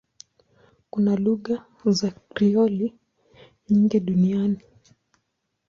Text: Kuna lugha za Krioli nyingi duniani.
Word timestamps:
Kuna 0.89 1.15
lugha 1.15 1.65
za 1.85 2.11
Krioli 2.11 2.93
nyingi 3.69 3.99
duniani. 3.99 4.61